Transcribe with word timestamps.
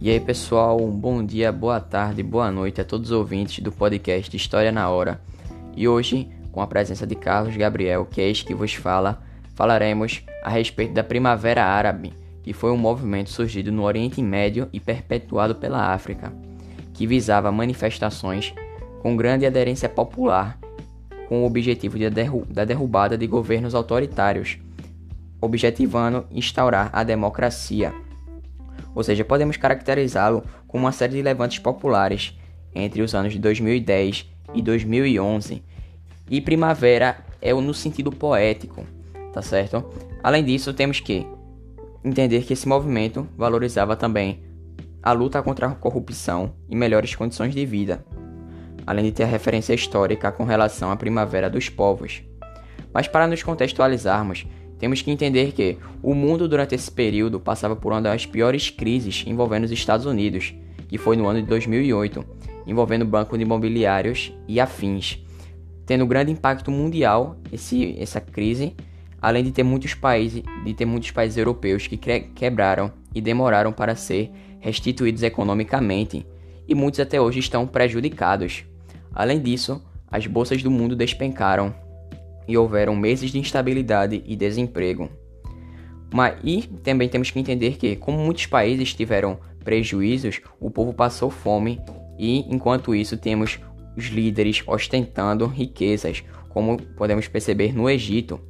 E 0.00 0.10
aí, 0.10 0.20
pessoal, 0.20 0.80
um 0.80 0.92
bom 0.92 1.24
dia, 1.24 1.50
boa 1.50 1.80
tarde, 1.80 2.22
boa 2.22 2.52
noite 2.52 2.80
a 2.80 2.84
todos 2.84 3.10
os 3.10 3.16
ouvintes 3.16 3.58
do 3.58 3.72
podcast 3.72 4.36
História 4.36 4.70
na 4.70 4.88
Hora. 4.88 5.20
E 5.76 5.88
hoje, 5.88 6.28
com 6.52 6.62
a 6.62 6.68
presença 6.68 7.04
de 7.04 7.16
Carlos 7.16 7.56
Gabriel, 7.56 8.06
que 8.06 8.20
é 8.20 8.28
este 8.28 8.44
que 8.44 8.54
vos 8.54 8.72
fala, 8.74 9.20
falaremos 9.56 10.22
a 10.44 10.50
respeito 10.50 10.94
da 10.94 11.02
Primavera 11.02 11.64
Árabe, 11.64 12.12
que 12.44 12.52
foi 12.52 12.70
um 12.70 12.76
movimento 12.76 13.30
surgido 13.30 13.72
no 13.72 13.82
Oriente 13.82 14.22
Médio 14.22 14.68
e 14.72 14.78
perpetuado 14.78 15.56
pela 15.56 15.92
África, 15.92 16.32
que 16.94 17.04
visava 17.04 17.50
manifestações 17.50 18.54
com 19.02 19.16
grande 19.16 19.46
aderência 19.46 19.88
popular, 19.88 20.60
com 21.28 21.42
o 21.42 21.44
objetivo 21.44 21.98
de 21.98 22.08
derru 22.08 22.46
da 22.48 22.64
derrubada 22.64 23.18
de 23.18 23.26
governos 23.26 23.74
autoritários, 23.74 24.58
objetivando 25.40 26.24
instaurar 26.30 26.88
a 26.92 27.02
democracia 27.02 27.92
ou 28.94 29.02
seja, 29.02 29.24
podemos 29.24 29.56
caracterizá-lo 29.56 30.42
como 30.66 30.84
uma 30.84 30.92
série 30.92 31.14
de 31.14 31.22
levantes 31.22 31.58
populares 31.58 32.36
entre 32.74 33.02
os 33.02 33.14
anos 33.14 33.32
de 33.32 33.38
2010 33.38 34.26
e 34.54 34.62
2011. 34.62 35.62
E 36.30 36.40
primavera 36.40 37.18
é 37.40 37.52
no 37.54 37.72
sentido 37.72 38.10
poético, 38.10 38.84
tá 39.32 39.42
certo? 39.42 39.84
Além 40.22 40.44
disso, 40.44 40.74
temos 40.74 41.00
que 41.00 41.26
entender 42.04 42.42
que 42.42 42.52
esse 42.52 42.68
movimento 42.68 43.26
valorizava 43.36 43.96
também 43.96 44.42
a 45.02 45.12
luta 45.12 45.42
contra 45.42 45.68
a 45.68 45.74
corrupção 45.74 46.52
e 46.68 46.76
melhores 46.76 47.14
condições 47.14 47.54
de 47.54 47.64
vida, 47.64 48.04
além 48.86 49.04
de 49.04 49.12
ter 49.12 49.24
a 49.24 49.26
referência 49.26 49.72
histórica 49.72 50.32
com 50.32 50.44
relação 50.44 50.90
à 50.90 50.96
primavera 50.96 51.48
dos 51.48 51.68
povos. 51.68 52.22
Mas 52.92 53.06
para 53.06 53.26
nos 53.26 53.42
contextualizarmos, 53.42 54.46
temos 54.78 55.02
que 55.02 55.10
entender 55.10 55.52
que 55.52 55.76
o 56.02 56.14
mundo 56.14 56.48
durante 56.48 56.74
esse 56.74 56.90
período 56.90 57.40
passava 57.40 57.74
por 57.74 57.92
uma 57.92 58.00
das 58.00 58.24
piores 58.24 58.70
crises 58.70 59.24
envolvendo 59.26 59.64
os 59.64 59.72
Estados 59.72 60.06
Unidos, 60.06 60.54
que 60.88 60.96
foi 60.96 61.16
no 61.16 61.26
ano 61.26 61.40
de 61.40 61.48
2008, 61.48 62.24
envolvendo 62.66 63.04
bancos 63.04 63.40
imobiliários 63.40 64.32
e 64.46 64.60
afins, 64.60 65.22
tendo 65.84 66.06
grande 66.06 66.30
impacto 66.30 66.70
mundial 66.70 67.36
esse, 67.52 67.96
essa 67.98 68.20
crise, 68.20 68.74
além 69.20 69.42
de 69.42 69.50
ter 69.50 69.62
muitos 69.62 69.94
países, 69.94 70.42
de 70.64 70.74
ter 70.74 70.84
muitos 70.84 71.10
países 71.10 71.36
europeus 71.36 71.86
que 71.86 71.96
quebraram 71.96 72.92
e 73.14 73.20
demoraram 73.20 73.72
para 73.72 73.96
ser 73.96 74.30
restituídos 74.60 75.22
economicamente, 75.22 76.26
e 76.68 76.74
muitos 76.74 77.00
até 77.00 77.20
hoje 77.20 77.40
estão 77.40 77.66
prejudicados. 77.66 78.64
Além 79.12 79.40
disso, 79.40 79.82
as 80.10 80.26
bolsas 80.26 80.62
do 80.62 80.70
mundo 80.70 80.94
despencaram 80.94 81.74
e 82.48 82.56
houveram 82.56 82.96
meses 82.96 83.30
de 83.30 83.38
instabilidade 83.38 84.22
e 84.26 84.34
desemprego. 84.34 85.10
Mas, 86.12 86.36
e 86.42 86.62
também 86.82 87.08
temos 87.08 87.30
que 87.30 87.38
entender 87.38 87.76
que, 87.76 87.94
como 87.94 88.18
muitos 88.18 88.46
países 88.46 88.94
tiveram 88.94 89.38
prejuízos, 89.62 90.40
o 90.58 90.70
povo 90.70 90.94
passou 90.94 91.28
fome 91.28 91.78
e, 92.18 92.40
enquanto 92.52 92.94
isso, 92.94 93.18
temos 93.18 93.60
os 93.94 94.06
líderes 94.06 94.62
ostentando 94.66 95.46
riquezas, 95.46 96.24
como 96.48 96.80
podemos 96.96 97.28
perceber 97.28 97.74
no 97.74 97.90
Egito, 97.90 98.40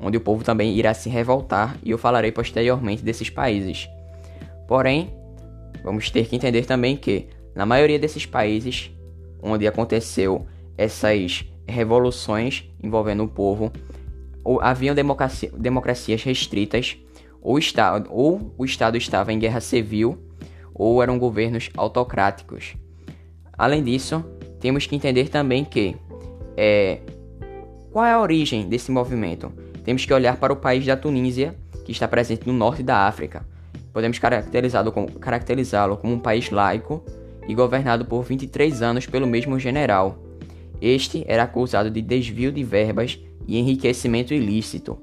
onde 0.00 0.16
o 0.16 0.20
povo 0.20 0.42
também 0.42 0.74
irá 0.74 0.94
se 0.94 1.10
revoltar 1.10 1.76
e 1.84 1.90
eu 1.90 1.98
falarei 1.98 2.32
posteriormente 2.32 3.04
desses 3.04 3.28
países. 3.28 3.88
Porém, 4.66 5.12
vamos 5.82 6.10
ter 6.10 6.26
que 6.26 6.36
entender 6.36 6.64
também 6.64 6.96
que, 6.96 7.28
na 7.54 7.66
maioria 7.66 7.98
desses 7.98 8.24
países 8.24 8.90
onde 9.42 9.66
aconteceu 9.66 10.46
essas 10.76 11.44
revoluções 11.66 12.70
envolvendo 12.82 13.24
o 13.24 13.28
povo, 13.28 13.72
ou 14.42 14.60
haviam 14.60 14.94
democracia, 14.94 15.50
democracias 15.56 16.22
restritas, 16.22 16.96
ou, 17.40 17.58
está, 17.58 18.02
ou 18.10 18.54
o 18.56 18.64
Estado 18.64 18.96
estava 18.96 19.32
em 19.32 19.38
guerra 19.38 19.60
civil, 19.60 20.18
ou 20.74 21.02
eram 21.02 21.18
governos 21.18 21.70
autocráticos. 21.76 22.76
Além 23.56 23.82
disso, 23.82 24.24
temos 24.60 24.86
que 24.86 24.96
entender 24.96 25.28
também 25.28 25.64
que 25.64 25.96
é, 26.56 27.00
qual 27.92 28.04
é 28.04 28.12
a 28.12 28.20
origem 28.20 28.68
desse 28.68 28.90
movimento? 28.90 29.52
Temos 29.84 30.04
que 30.04 30.12
olhar 30.12 30.36
para 30.38 30.52
o 30.52 30.56
país 30.56 30.84
da 30.84 30.96
Tunísia, 30.96 31.54
que 31.84 31.92
está 31.92 32.08
presente 32.08 32.46
no 32.46 32.52
norte 32.52 32.82
da 32.82 33.06
África. 33.06 33.46
Podemos 33.92 34.18
caracterizá-lo 34.18 34.90
como, 34.90 35.12
caracterizá 35.12 35.88
como 35.96 36.14
um 36.14 36.18
país 36.18 36.50
laico 36.50 37.04
e 37.46 37.54
governado 37.54 38.04
por 38.04 38.24
23 38.24 38.82
anos 38.82 39.06
pelo 39.06 39.26
mesmo 39.26 39.58
general, 39.58 40.18
este 40.84 41.24
era 41.26 41.44
acusado 41.44 41.90
de 41.90 42.02
desvio 42.02 42.52
de 42.52 42.62
verbas 42.62 43.18
e 43.46 43.58
enriquecimento 43.58 44.34
ilícito, 44.34 44.98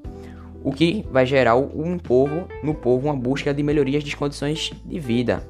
o 0.64 0.72
que 0.72 1.04
vai 1.10 1.26
gerar 1.26 1.56
um 1.56 1.98
povo, 1.98 2.48
no 2.64 2.76
povo 2.76 3.08
uma 3.08 3.16
busca 3.16 3.54
de 3.54 3.64
melhorias 3.64 4.04
de 4.04 4.16
condições 4.16 4.72
de 4.86 5.00
vida. 5.00 5.48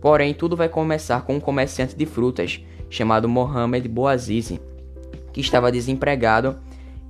Porém, 0.00 0.34
tudo 0.34 0.56
vai 0.56 0.68
começar 0.68 1.22
com 1.22 1.36
um 1.36 1.40
comerciante 1.40 1.96
de 1.96 2.04
frutas 2.04 2.60
chamado 2.90 3.28
Mohamed 3.28 3.88
Bouazizi, 3.88 4.60
que 5.32 5.40
estava 5.40 5.72
desempregado 5.72 6.56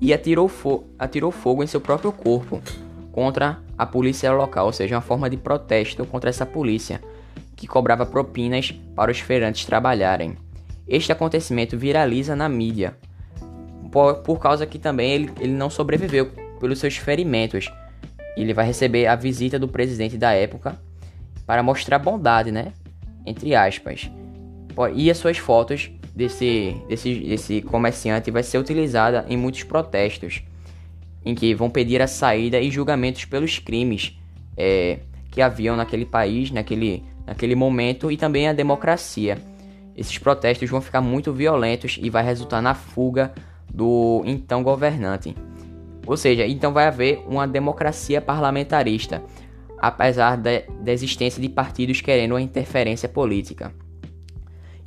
e 0.00 0.12
atirou, 0.12 0.48
fo 0.48 0.84
atirou 0.98 1.32
fogo 1.32 1.64
em 1.64 1.66
seu 1.66 1.80
próprio 1.80 2.12
corpo 2.12 2.62
contra 3.10 3.58
a 3.76 3.84
polícia 3.84 4.32
local, 4.32 4.66
ou 4.66 4.72
seja, 4.72 4.94
uma 4.94 5.00
forma 5.00 5.28
de 5.28 5.36
protesto 5.36 6.04
contra 6.06 6.30
essa 6.30 6.46
polícia 6.46 7.00
que 7.56 7.66
cobrava 7.66 8.06
propinas 8.06 8.72
para 8.94 9.10
os 9.10 9.18
feirantes 9.18 9.64
trabalharem. 9.64 10.36
Este 10.88 11.10
acontecimento 11.10 11.76
viraliza 11.76 12.36
na 12.36 12.48
mídia, 12.48 12.97
por, 13.91 14.16
por 14.16 14.38
causa 14.38 14.66
que 14.66 14.78
também 14.78 15.12
ele, 15.12 15.30
ele 15.41 15.52
não 15.52 15.69
sobreviveu 15.69 16.30
pelos 16.60 16.78
seus 16.78 16.97
ferimentos. 16.97 17.70
Ele 18.36 18.52
vai 18.52 18.66
receber 18.66 19.06
a 19.06 19.16
visita 19.16 19.58
do 19.58 19.66
presidente 19.69 20.16
da 20.16 20.32
época 20.32 20.78
para 21.47 21.62
mostrar 21.62 21.98
bondade, 21.98 22.52
né? 22.52 22.72
Entre 23.24 23.54
aspas. 23.54 24.10
E 24.94 25.10
as 25.10 25.16
suas 25.16 25.38
fotos 25.38 25.91
desse, 26.14 26.76
desse, 26.88 27.14
desse 27.14 27.62
comerciante 27.62 28.30
vai 28.30 28.42
ser 28.42 28.58
utilizada 28.58 29.24
em 29.28 29.36
muitos 29.36 29.62
protestos, 29.62 30.42
em 31.24 31.34
que 31.34 31.54
vão 31.54 31.70
pedir 31.70 32.03
a 32.03 32.06
saída 32.06 32.60
e 32.60 32.70
julgamentos 32.70 33.24
pelos 33.24 33.58
crimes 33.58 34.18
é, 34.56 35.00
que 35.30 35.41
haviam 35.41 35.76
naquele 35.76 36.04
país, 36.04 36.50
naquele, 36.50 37.03
naquele 37.26 37.54
momento, 37.54 38.12
e 38.12 38.16
também 38.16 38.48
a 38.48 38.53
democracia. 38.53 39.38
Esses 39.96 40.18
protestos 40.18 40.68
vão 40.68 40.80
ficar 40.80 41.00
muito 41.00 41.32
violentos 41.32 41.98
e 42.00 42.10
vai 42.10 42.22
resultar 42.22 42.60
na 42.60 42.74
fuga 42.74 43.32
do 43.72 44.22
então 44.26 44.62
governante. 44.62 45.34
Ou 46.06 46.16
seja, 46.16 46.46
então 46.46 46.72
vai 46.72 46.86
haver 46.86 47.24
uma 47.26 47.48
democracia 47.48 48.20
parlamentarista, 48.20 49.22
apesar 49.78 50.36
da, 50.36 50.50
da 50.80 50.92
existência 50.92 51.40
de 51.40 51.48
partidos 51.48 52.00
querendo 52.00 52.32
uma 52.32 52.40
interferência 52.40 53.08
política. 53.08 53.72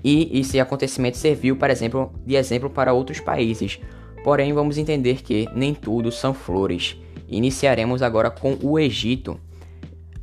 E 0.04 0.40
esse 0.40 0.60
acontecimento 0.60 1.18
serviu, 1.18 1.58
por 1.58 1.70
exemplo, 1.70 2.14
de 2.26 2.36
exemplo 2.36 2.70
para 2.70 2.94
outros 2.94 3.20
países. 3.20 3.80
Porém, 4.24 4.54
vamos 4.54 4.78
entender 4.78 5.22
que 5.22 5.48
nem 5.54 5.74
tudo 5.74 6.12
são 6.12 6.34
flores. 6.34 6.96
Iniciaremos 7.28 8.02
agora 8.02 8.30
com 8.30 8.58
o 8.62 8.80
Egito. 8.80 9.40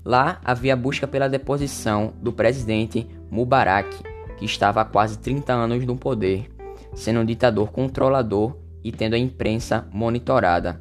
Lá 0.05 0.41
havia 0.45 0.77
busca 0.77 1.07
pela 1.07 1.29
deposição 1.29 2.15
do 2.23 2.33
presidente 2.33 3.07
Mubarak, 3.31 4.16
que 4.37 4.45
estava 4.45 4.81
há 4.81 4.85
quase 4.85 5.19
30 5.19 5.53
anos 5.53 5.85
no 5.85 5.97
poder, 5.97 6.51
sendo 6.95 7.21
um 7.21 7.25
ditador 7.25 7.71
controlador 7.71 8.57
e 8.83 8.93
tendo 8.93 9.15
a 9.15 9.19
imprensa 9.19 9.89
monitorada. 9.93 10.81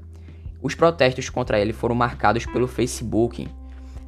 Os 0.61 0.75
protestos 0.75 1.29
contra 1.29 1.59
ele 1.59 1.73
foram 1.73 1.95
marcados 1.95 2.45
pelo 2.45 2.67
Facebook. 2.67 3.47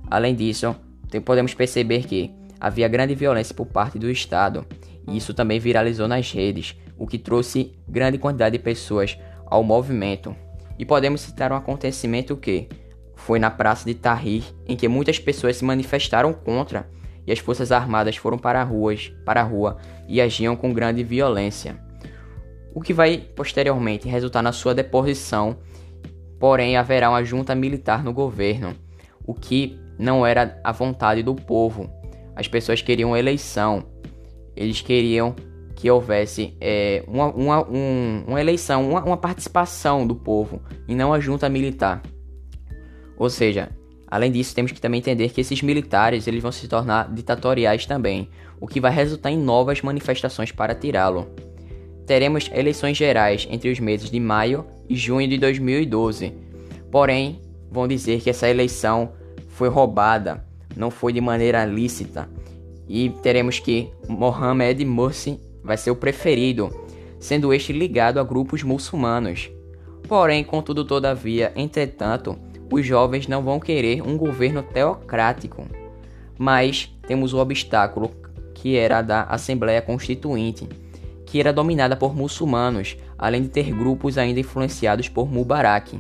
Além 0.10 0.36
disso, 0.36 0.76
podemos 1.24 1.54
perceber 1.54 2.06
que 2.06 2.34
havia 2.60 2.88
grande 2.88 3.16
violência 3.16 3.54
por 3.54 3.68
parte 3.68 4.00
do 4.00 4.10
Estado, 4.10 4.66
e 5.08 5.16
isso 5.18 5.34
também 5.34 5.60
viralizou 5.60 6.08
nas 6.08 6.32
redes, 6.32 6.76
o 6.98 7.06
que 7.06 7.18
trouxe 7.18 7.74
grande 7.88 8.18
quantidade 8.18 8.58
de 8.58 8.64
pessoas 8.64 9.18
ao 9.46 9.64
movimento. 9.64 10.36
E 10.80 10.86
podemos 10.86 11.22
citar 11.22 11.52
um 11.52 11.56
acontecimento 11.56 12.36
que 12.36 12.68
foi 13.16 13.40
na 13.40 13.50
Praça 13.50 13.86
de 13.86 13.94
Tahrir, 13.94 14.44
em 14.68 14.76
que 14.76 14.88
muitas 14.88 15.20
pessoas 15.20 15.58
se 15.58 15.66
manifestaram 15.66 16.34
contra 16.34 16.90
e 17.28 17.32
as 17.32 17.40
forças 17.40 17.72
armadas 17.72 18.16
foram 18.16 18.38
para, 18.38 18.64
ruas, 18.64 19.12
para 19.26 19.42
a 19.42 19.44
rua 19.44 19.78
e 20.08 20.22
agiam 20.22 20.56
com 20.56 20.74
grande 20.74 21.04
violência. 21.04 21.78
O 22.74 22.82
que 22.82 22.94
vai 22.94 23.18
posteriormente 23.18 24.08
resultar 24.08 24.42
na 24.42 24.54
sua 24.54 24.74
deposição, 24.74 25.58
porém 26.40 26.78
haverá 26.78 27.10
uma 27.10 27.24
junta 27.24 27.54
militar 27.54 28.04
no 28.04 28.14
governo, 28.14 28.74
o 29.26 29.34
que 29.34 29.78
não 30.00 30.26
era 30.26 30.60
a 30.64 30.72
vontade 30.72 31.22
do 31.22 31.36
povo. 31.36 31.90
As 32.36 32.48
pessoas 32.48 32.82
queriam 32.82 33.18
eleição, 33.18 33.84
eles 34.56 34.82
queriam 34.82 35.36
que 35.76 35.92
houvesse 35.92 36.56
é, 36.60 37.04
uma, 37.08 37.28
uma, 37.28 37.70
um, 37.70 38.24
uma, 38.28 38.42
eleição, 38.42 38.90
uma, 38.90 39.04
uma 39.04 39.18
participação 39.18 40.08
do 40.08 40.16
povo 40.16 40.62
e 40.88 40.96
não 40.96 41.14
a 41.14 41.20
junta 41.20 41.48
militar. 41.50 42.02
Ou 43.18 43.30
seja, 43.30 43.70
Além 44.10 44.32
disso, 44.32 44.56
temos 44.56 44.72
que 44.72 44.80
também 44.80 45.00
entender 45.00 45.30
que 45.30 45.42
esses 45.42 45.62
militares 45.62 46.28
eles 46.28 46.42
vão 46.42 46.52
se 46.52 46.68
tornar 46.68 47.14
ditatoriais 47.14 47.86
também, 47.86 48.30
o 48.60 48.68
que 48.68 48.80
vai 48.80 48.92
resultar 48.92 49.32
em 49.32 49.38
novas 49.38 49.82
manifestações 49.82 50.52
para 50.52 50.74
tirá-lo. 50.74 51.28
Teremos 52.06 52.50
eleições 52.54 52.96
gerais 52.96 53.46
entre 53.52 53.70
os 53.70 53.80
meses 53.80 54.10
de 54.10 54.20
maio 54.20 54.66
e 54.88 54.96
junho 54.96 55.28
de 55.28 55.38
2012. 55.38 56.34
Porém, 56.90 57.42
vão 57.70 57.86
dizer 57.86 58.22
que 58.22 58.30
essa 58.30 58.48
eleição 58.48 59.12
foi 59.50 59.68
roubada, 59.68 60.46
não 60.76 60.90
foi 60.90 61.12
de 61.12 61.20
maneira 61.20 61.66
lícita 61.66 62.30
E 62.88 63.10
teremos 63.22 63.60
que 63.60 63.90
Mohamed 64.08 64.86
Morsi 64.86 65.40
vai 65.62 65.76
ser 65.76 65.92
o 65.92 65.96
preferido, 65.96 66.70
sendo 67.20 67.54
este 67.54 67.74
ligado 67.74 68.20
a 68.20 68.24
grupos 68.24 68.64
muçulmanos. 68.64 69.50
Porém, 70.08 70.44
contudo, 70.46 70.86
todavia, 70.86 71.52
entretanto, 71.58 72.40
os 72.72 72.86
jovens 72.86 73.28
não 73.28 73.42
vão 73.42 73.60
querer 73.60 74.02
um 74.02 74.18
governo 74.18 74.62
teocrático. 74.64 75.66
Mas 76.38 76.94
temos 77.08 77.34
o 77.34 77.40
obstáculo 77.40 78.12
que 78.54 78.76
era 78.76 79.02
da 79.02 79.24
Assembleia 79.24 79.82
Constituinte, 79.82 80.68
que 81.26 81.40
era 81.40 81.54
dominada 81.54 81.96
por 81.96 82.16
muçulmanos, 82.16 82.98
além 83.18 83.44
de 83.44 83.50
ter 83.50 83.72
grupos 83.72 84.18
ainda 84.18 84.40
influenciados 84.40 85.10
por 85.10 85.32
Mubarak. 85.32 86.00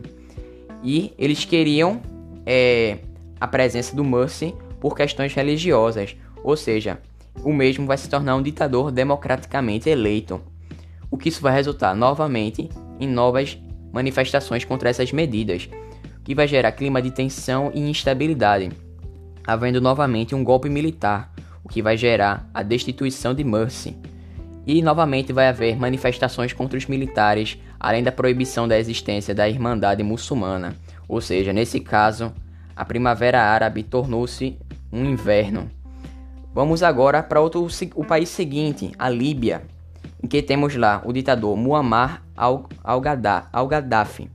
E 0.84 1.14
eles 1.18 1.46
queriam 1.46 2.02
é, 2.46 2.98
a 3.40 3.48
presença 3.48 3.96
do 3.96 4.04
Mursi 4.04 4.56
por 4.80 4.96
questões 4.96 5.34
religiosas, 5.34 6.16
ou 6.44 6.56
seja, 6.56 7.00
o 7.44 7.54
mesmo 7.54 7.86
vai 7.86 7.98
se 7.98 8.10
tornar 8.10 8.36
um 8.36 8.42
ditador 8.42 8.92
democraticamente 8.92 9.90
eleito. 9.90 10.42
O 11.10 11.18
que 11.18 11.30
isso 11.30 11.42
vai 11.42 11.54
resultar 11.54 11.96
novamente 11.96 12.70
em 13.00 13.08
novas 13.08 13.58
manifestações 13.92 14.66
contra 14.66 14.90
essas 14.90 15.12
medidas, 15.12 15.70
que 16.27 16.35
vai 16.35 16.45
gerar 16.45 16.74
clima 16.74 17.01
de 17.01 17.09
tensão 17.09 17.71
e 17.74 17.79
instabilidade, 17.79 18.69
havendo 19.45 19.79
novamente 19.79 20.35
um 20.35 20.44
golpe 20.44 20.68
militar, 20.68 21.31
o 21.63 21.69
que 21.69 21.81
vai 21.81 21.95
gerar 21.95 22.50
a 22.53 22.62
destituição 22.62 23.33
de 23.33 23.45
Mursi. 23.45 23.95
E 24.65 24.81
novamente 24.81 25.31
vai 25.31 25.47
haver 25.47 25.77
manifestações 25.77 26.51
contra 26.51 26.77
os 26.77 26.85
militares, 26.85 27.57
além 27.79 28.03
da 28.03 28.12
proibição 28.12 28.68
da 28.68 28.77
existência 28.77 29.33
da 29.33 29.47
Irmandade 29.47 30.03
Muçulmana. 30.03 30.75
Ou 31.07 31.21
seja, 31.21 31.53
nesse 31.53 31.79
caso, 31.79 32.33
a 32.75 32.83
Primavera 32.83 33.41
Árabe 33.41 33.81
tornou-se 33.81 34.59
um 34.91 35.06
inverno. 35.06 35.71
Vamos 36.53 36.83
agora 36.83 37.24
para 37.24 37.39
outro 37.39 37.65
o 37.95 38.03
país 38.03 38.27
seguinte, 38.27 38.91
a 39.00 39.07
Líbia, 39.07 39.62
em 40.21 40.27
que 40.27 40.41
temos 40.41 40.75
lá 40.75 41.01
o 41.06 41.13
ditador 41.13 41.56
Muammar 41.56 42.21
al-Gaddafi, 42.35 44.29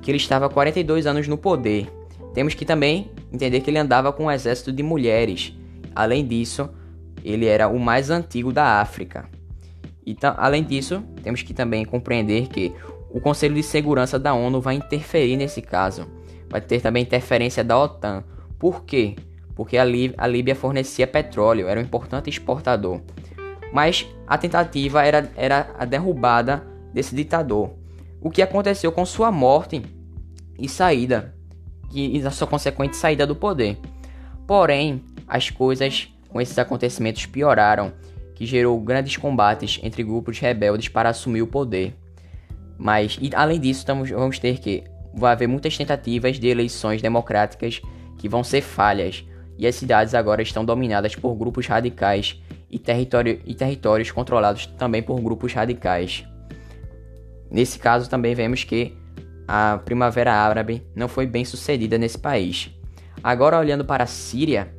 que 0.00 0.10
ele 0.10 0.18
estava 0.18 0.46
há 0.46 0.48
42 0.48 1.06
anos 1.06 1.28
no 1.28 1.36
poder. 1.36 1.90
Temos 2.34 2.54
que 2.54 2.64
também 2.64 3.10
entender 3.32 3.60
que 3.60 3.70
ele 3.70 3.78
andava 3.78 4.12
com 4.12 4.24
um 4.24 4.30
exército 4.30 4.72
de 4.72 4.82
mulheres. 4.82 5.54
Além 5.94 6.26
disso, 6.26 6.70
ele 7.24 7.46
era 7.46 7.68
o 7.68 7.78
mais 7.78 8.10
antigo 8.10 8.52
da 8.52 8.80
África. 8.80 9.28
Então, 10.06 10.34
além 10.38 10.64
disso, 10.64 11.02
temos 11.22 11.42
que 11.42 11.52
também 11.52 11.84
compreender 11.84 12.48
que 12.48 12.72
o 13.10 13.20
Conselho 13.20 13.54
de 13.54 13.62
Segurança 13.62 14.18
da 14.18 14.32
ONU 14.32 14.60
vai 14.60 14.76
interferir 14.76 15.36
nesse 15.36 15.60
caso. 15.60 16.06
Vai 16.48 16.60
ter 16.60 16.80
também 16.80 17.02
interferência 17.02 17.62
da 17.62 17.78
OTAN. 17.78 18.24
Por 18.58 18.84
quê? 18.84 19.16
Porque 19.54 19.76
a, 19.76 19.82
a 19.82 20.26
Líbia 20.26 20.54
fornecia 20.54 21.06
petróleo, 21.06 21.68
era 21.68 21.78
um 21.78 21.82
importante 21.82 22.30
exportador. 22.30 23.00
Mas 23.72 24.06
a 24.26 24.38
tentativa 24.38 25.04
era, 25.04 25.30
era 25.36 25.74
a 25.78 25.84
derrubada 25.84 26.66
desse 26.92 27.14
ditador. 27.14 27.70
O 28.20 28.30
que 28.30 28.42
aconteceu 28.42 28.92
com 28.92 29.04
sua 29.06 29.32
morte 29.32 29.82
e 30.58 30.68
saída, 30.68 31.34
e, 31.92 32.20
a 32.24 32.30
sua 32.30 32.46
consequente 32.46 32.96
saída 32.96 33.26
do 33.26 33.34
poder. 33.34 33.78
Porém, 34.46 35.02
as 35.26 35.48
coisas 35.48 36.08
com 36.28 36.40
esses 36.40 36.58
acontecimentos 36.58 37.26
pioraram 37.26 37.92
que 38.34 38.46
gerou 38.46 38.78
grandes 38.80 39.16
combates 39.16 39.80
entre 39.82 40.02
grupos 40.02 40.38
rebeldes 40.38 40.88
para 40.88 41.08
assumir 41.08 41.42
o 41.42 41.46
poder. 41.46 41.94
Mas, 42.78 43.18
e, 43.20 43.30
além 43.34 43.60
disso, 43.60 43.80
estamos, 43.80 44.10
vamos 44.10 44.38
ter 44.38 44.58
que 44.58 44.84
vai 45.14 45.32
haver 45.32 45.48
muitas 45.48 45.76
tentativas 45.76 46.38
de 46.38 46.48
eleições 46.48 47.02
democráticas 47.02 47.80
que 48.18 48.28
vão 48.28 48.44
ser 48.44 48.60
falhas, 48.60 49.24
e 49.58 49.66
as 49.66 49.74
cidades 49.74 50.14
agora 50.14 50.40
estão 50.40 50.64
dominadas 50.64 51.14
por 51.14 51.34
grupos 51.34 51.66
radicais 51.66 52.40
e, 52.70 52.78
território, 52.78 53.40
e 53.44 53.54
territórios 53.54 54.10
controlados 54.10 54.66
também 54.66 55.02
por 55.02 55.20
grupos 55.20 55.52
radicais. 55.52 56.24
Nesse 57.50 57.78
caso, 57.78 58.08
também 58.08 58.34
vemos 58.34 58.64
que 58.64 58.96
a 59.46 59.80
Primavera 59.84 60.32
Árabe 60.32 60.86
não 60.94 61.08
foi 61.08 61.26
bem 61.26 61.44
sucedida 61.44 61.98
nesse 61.98 62.18
país. 62.18 62.70
Agora, 63.22 63.58
olhando 63.58 63.84
para 63.84 64.04
a 64.04 64.06
Síria, 64.06 64.72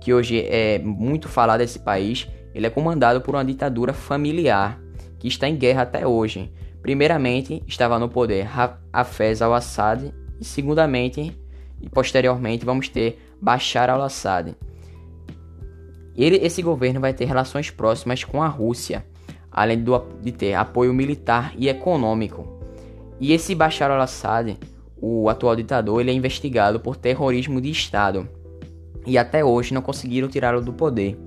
que 0.00 0.12
hoje 0.12 0.40
é 0.46 0.78
muito 0.78 1.28
falado 1.28 1.60
desse 1.60 1.78
país, 1.78 2.28
ele 2.54 2.66
é 2.66 2.70
comandado 2.70 3.20
por 3.20 3.34
uma 3.34 3.44
ditadura 3.44 3.92
familiar 3.92 4.78
que 5.18 5.28
está 5.28 5.48
em 5.48 5.56
guerra 5.56 5.82
até 5.82 6.06
hoje. 6.06 6.52
Primeiramente, 6.82 7.62
estava 7.66 7.98
no 7.98 8.08
poder 8.08 8.48
Hafez 8.92 9.42
al-Assad 9.42 10.12
e 10.40 10.44
segundamente 10.44 11.36
e 11.80 11.88
posteriormente 11.88 12.64
vamos 12.64 12.88
ter 12.88 13.18
Bashar 13.40 13.90
al-Assad. 13.90 14.54
esse 16.16 16.62
governo 16.62 17.00
vai 17.00 17.12
ter 17.12 17.24
relações 17.24 17.70
próximas 17.70 18.24
com 18.24 18.42
a 18.42 18.48
Rússia, 18.48 19.04
além 19.50 19.82
do, 19.82 19.98
de 20.22 20.32
ter 20.32 20.54
apoio 20.54 20.92
militar 20.92 21.52
e 21.56 21.68
econômico. 21.68 22.46
E 23.20 23.32
esse 23.32 23.54
Bashar 23.54 23.90
al-Assad, 23.90 24.56
o 25.00 25.28
atual 25.28 25.56
ditador, 25.56 26.00
ele 26.00 26.10
é 26.10 26.14
investigado 26.14 26.80
por 26.80 26.96
terrorismo 26.96 27.60
de 27.60 27.70
Estado 27.70 28.28
e 29.06 29.16
até 29.16 29.44
hoje 29.44 29.72
não 29.72 29.82
conseguiram 29.82 30.28
tirá-lo 30.28 30.60
do 30.60 30.72
poder. 30.72 31.18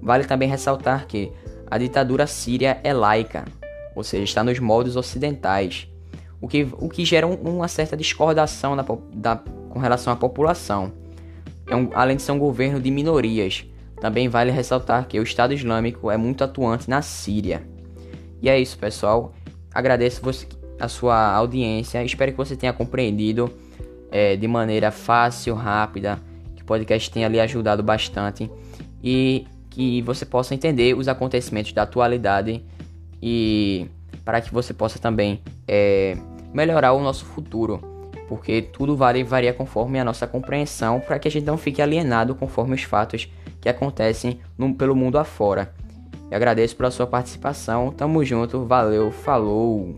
Vale 0.00 0.24
também 0.24 0.48
ressaltar 0.48 1.06
que 1.06 1.32
a 1.68 1.78
ditadura 1.78 2.26
síria 2.26 2.80
é 2.84 2.92
laica, 2.92 3.44
ou 3.94 4.04
seja, 4.04 4.22
está 4.22 4.44
nos 4.44 4.58
moldes 4.58 4.94
ocidentais, 4.94 5.88
o 6.40 6.46
que, 6.46 6.68
o 6.78 6.88
que 6.88 7.04
gera 7.04 7.26
um, 7.26 7.34
uma 7.34 7.66
certa 7.66 7.96
discordação 7.96 8.76
da, 9.12 9.36
com 9.70 9.78
relação 9.78 10.12
à 10.12 10.16
população. 10.16 10.92
É 11.66 11.74
um, 11.74 11.90
além 11.94 12.16
de 12.16 12.22
ser 12.22 12.32
um 12.32 12.38
governo 12.38 12.80
de 12.80 12.90
minorias, 12.90 13.66
também 14.00 14.28
vale 14.28 14.50
ressaltar 14.50 15.06
que 15.06 15.18
o 15.18 15.22
Estado 15.22 15.54
Islâmico 15.54 16.10
é 16.10 16.16
muito 16.16 16.44
atuante 16.44 16.88
na 16.88 17.02
Síria. 17.02 17.62
E 18.42 18.48
é 18.48 18.58
isso, 18.58 18.78
pessoal. 18.78 19.32
Agradeço 19.72 20.20
a 20.78 20.88
sua 20.88 21.32
audiência. 21.32 22.04
Espero 22.04 22.32
que 22.32 22.38
você 22.38 22.56
tenha 22.56 22.72
compreendido 22.72 23.50
é, 24.10 24.36
de 24.36 24.46
maneira 24.46 24.90
fácil, 24.90 25.54
rápida, 25.54 26.18
que 26.54 26.62
o 26.62 26.66
podcast 26.66 27.10
tenha 27.10 27.28
lhe 27.28 27.40
ajudado 27.40 27.82
bastante. 27.82 28.50
E 29.02 29.46
que 29.70 30.00
você 30.02 30.24
possa 30.24 30.54
entender 30.54 30.96
os 30.96 31.08
acontecimentos 31.08 31.72
da 31.72 31.82
atualidade 31.82 32.64
e 33.22 33.86
para 34.24 34.40
que 34.40 34.52
você 34.52 34.72
possa 34.72 34.98
também 34.98 35.40
é, 35.68 36.16
melhorar 36.52 36.92
o 36.92 37.00
nosso 37.00 37.24
futuro, 37.26 37.80
porque 38.28 38.62
tudo 38.62 38.96
varia 38.96 39.52
conforme 39.52 40.00
a 40.00 40.04
nossa 40.04 40.26
compreensão, 40.26 40.98
para 41.00 41.18
que 41.18 41.28
a 41.28 41.30
gente 41.30 41.44
não 41.44 41.58
fique 41.58 41.82
alienado 41.82 42.34
conforme 42.34 42.74
os 42.74 42.82
fatos 42.82 43.28
que 43.66 43.70
acontecem 43.70 44.38
no, 44.56 44.72
pelo 44.72 44.94
mundo 44.94 45.18
afora. 45.18 45.74
Eu 46.30 46.36
agradeço 46.36 46.76
pela 46.76 46.90
sua 46.90 47.06
participação, 47.06 47.90
tamo 47.90 48.24
junto, 48.24 48.64
valeu, 48.64 49.10
falou! 49.10 49.96